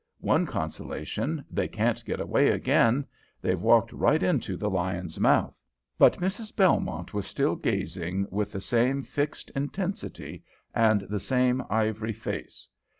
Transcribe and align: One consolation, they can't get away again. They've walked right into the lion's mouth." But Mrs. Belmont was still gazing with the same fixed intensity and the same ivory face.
One 0.21 0.47
consolation, 0.47 1.45
they 1.51 1.67
can't 1.67 2.03
get 2.05 2.19
away 2.19 2.47
again. 2.49 3.05
They've 3.39 3.61
walked 3.61 3.93
right 3.93 4.23
into 4.23 4.57
the 4.57 4.67
lion's 4.67 5.19
mouth." 5.19 5.61
But 5.99 6.17
Mrs. 6.19 6.55
Belmont 6.55 7.13
was 7.13 7.27
still 7.27 7.55
gazing 7.55 8.25
with 8.31 8.51
the 8.51 8.61
same 8.61 9.03
fixed 9.03 9.51
intensity 9.51 10.43
and 10.73 11.01
the 11.01 11.19
same 11.19 11.61
ivory 11.69 12.13
face. 12.13 12.67